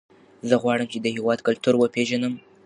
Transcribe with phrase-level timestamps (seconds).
[0.49, 2.33] زه غواړم چې د هېواد کلتور وپېژنم.